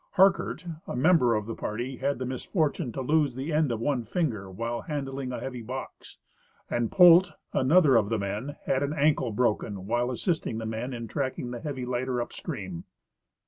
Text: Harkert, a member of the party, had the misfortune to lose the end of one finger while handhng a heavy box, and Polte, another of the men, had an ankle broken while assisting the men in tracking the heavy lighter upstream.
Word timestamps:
Harkert, 0.17 0.65
a 0.87 0.95
member 0.95 1.35
of 1.35 1.45
the 1.45 1.53
party, 1.53 1.97
had 1.97 2.17
the 2.17 2.25
misfortune 2.25 2.91
to 2.93 3.03
lose 3.03 3.35
the 3.35 3.53
end 3.53 3.71
of 3.71 3.79
one 3.79 4.01
finger 4.03 4.49
while 4.49 4.81
handhng 4.89 5.31
a 5.31 5.39
heavy 5.39 5.61
box, 5.61 6.17
and 6.71 6.89
Polte, 6.89 7.33
another 7.53 7.95
of 7.97 8.09
the 8.09 8.17
men, 8.17 8.55
had 8.65 8.81
an 8.81 8.93
ankle 8.93 9.31
broken 9.31 9.85
while 9.85 10.09
assisting 10.09 10.57
the 10.57 10.65
men 10.65 10.91
in 10.91 11.07
tracking 11.07 11.51
the 11.51 11.59
heavy 11.59 11.85
lighter 11.85 12.19
upstream. 12.19 12.83